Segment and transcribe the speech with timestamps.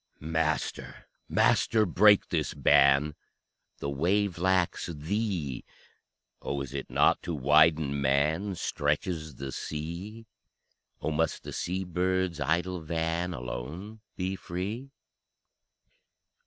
[0.19, 3.13] Master, Master, break this ban:
[3.77, 5.63] The wave lacks Thee.
[6.41, 10.25] Oh, is it not to widen man Stretches the sea?
[11.03, 14.89] Oh, must the sea bird's idle van Alone be free?